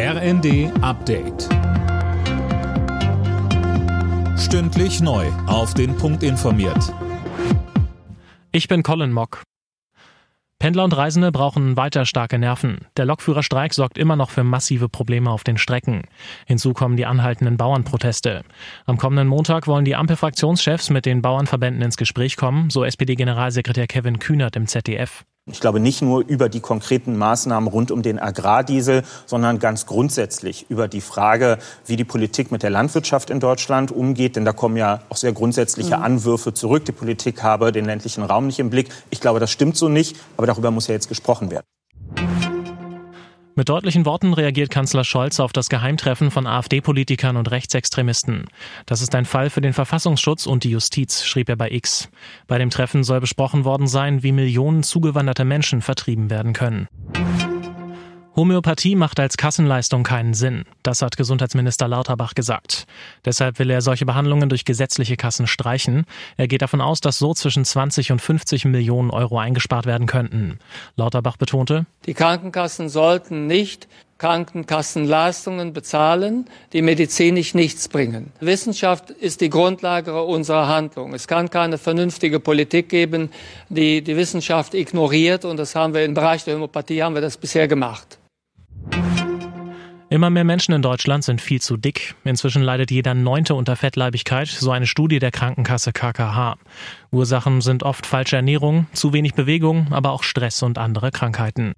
[0.00, 1.48] RND Update.
[4.38, 5.26] Stündlich neu.
[5.48, 6.94] Auf den Punkt informiert.
[8.52, 9.42] Ich bin Colin Mock.
[10.60, 12.86] Pendler und Reisende brauchen weiter starke Nerven.
[12.96, 16.02] Der Lokführerstreik sorgt immer noch für massive Probleme auf den Strecken.
[16.46, 18.44] Hinzu kommen die anhaltenden Bauernproteste.
[18.86, 24.20] Am kommenden Montag wollen die Ampelfraktionschefs mit den Bauernverbänden ins Gespräch kommen, so SPD-Generalsekretär Kevin
[24.20, 25.24] Kühnert im ZDF.
[25.52, 30.66] Ich glaube nicht nur über die konkreten Maßnahmen rund um den Agrardiesel, sondern ganz grundsätzlich
[30.68, 34.36] über die Frage, wie die Politik mit der Landwirtschaft in Deutschland umgeht.
[34.36, 36.02] Denn da kommen ja auch sehr grundsätzliche mhm.
[36.02, 36.84] Anwürfe zurück.
[36.84, 38.88] Die Politik habe den ländlichen Raum nicht im Blick.
[39.10, 40.16] Ich glaube, das stimmt so nicht.
[40.36, 41.64] Aber darüber muss ja jetzt gesprochen werden.
[43.58, 48.44] Mit deutlichen Worten reagiert Kanzler Scholz auf das Geheimtreffen von AfD-Politikern und Rechtsextremisten.
[48.86, 52.08] Das ist ein Fall für den Verfassungsschutz und die Justiz, schrieb er bei X.
[52.46, 56.86] Bei dem Treffen soll besprochen worden sein, wie Millionen zugewanderte Menschen vertrieben werden können.
[58.38, 60.64] Homöopathie macht als Kassenleistung keinen Sinn.
[60.84, 62.86] Das hat Gesundheitsminister Lauterbach gesagt.
[63.24, 66.04] Deshalb will er solche Behandlungen durch gesetzliche Kassen streichen.
[66.36, 70.60] Er geht davon aus, dass so zwischen 20 und 50 Millionen Euro eingespart werden könnten.
[70.94, 78.30] Lauterbach betonte, die Krankenkassen sollten nicht Krankenkassenleistungen bezahlen, die medizinisch nichts bringen.
[78.38, 81.12] Wissenschaft ist die Grundlage unserer Handlung.
[81.12, 83.30] Es kann keine vernünftige Politik geben,
[83.68, 87.36] die die Wissenschaft ignoriert und das haben wir im Bereich der Homöopathie haben wir das
[87.36, 88.18] bisher gemacht.
[90.10, 92.14] Immer mehr Menschen in Deutschland sind viel zu dick.
[92.24, 96.56] Inzwischen leidet jeder Neunte unter Fettleibigkeit, so eine Studie der Krankenkasse KKH.
[97.10, 101.74] Ursachen sind oft falsche Ernährung, zu wenig Bewegung, aber auch Stress und andere Krankheiten.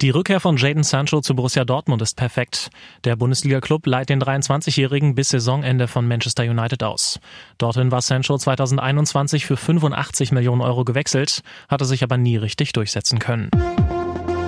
[0.00, 2.70] Die Rückkehr von Jaden Sancho zu Borussia Dortmund ist perfekt.
[3.04, 7.20] Der Bundesliga-Club leiht den 23-Jährigen bis Saisonende von Manchester United aus.
[7.58, 13.20] Dorthin war Sancho 2021 für 85 Millionen Euro gewechselt, hatte sich aber nie richtig durchsetzen
[13.20, 13.50] können.